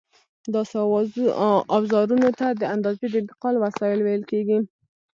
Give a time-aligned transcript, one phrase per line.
[0.53, 0.77] داسې
[1.75, 4.59] اوزارونو ته د اندازې د انتقال وسایل ویل کېږي.